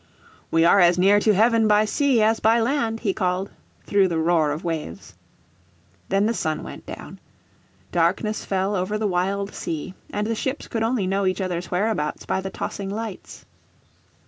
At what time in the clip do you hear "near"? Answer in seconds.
0.97-1.19